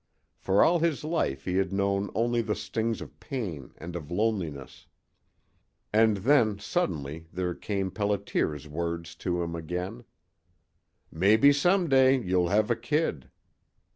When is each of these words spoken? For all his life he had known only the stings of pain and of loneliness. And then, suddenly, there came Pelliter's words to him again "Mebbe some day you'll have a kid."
For 0.39 0.63
all 0.63 0.79
his 0.79 1.03
life 1.03 1.45
he 1.45 1.57
had 1.57 1.71
known 1.71 2.09
only 2.15 2.41
the 2.41 2.55
stings 2.55 3.01
of 3.01 3.19
pain 3.19 3.75
and 3.77 3.95
of 3.95 4.09
loneliness. 4.09 4.87
And 5.93 6.17
then, 6.17 6.57
suddenly, 6.57 7.27
there 7.31 7.53
came 7.53 7.91
Pelliter's 7.91 8.67
words 8.67 9.13
to 9.17 9.43
him 9.43 9.53
again 9.55 10.03
"Mebbe 11.11 11.53
some 11.53 11.87
day 11.87 12.19
you'll 12.19 12.49
have 12.49 12.71
a 12.71 12.75
kid." 12.75 13.29